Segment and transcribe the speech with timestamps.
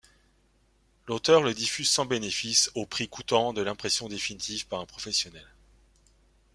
[1.05, 5.45] L'auteure le diffuse sans bénéfice, au prix coûtant de l'impression définitive par un professionnel.